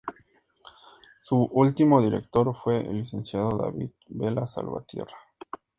[1.21, 5.15] Su último director fue el licenciado David Vela Salvatierra.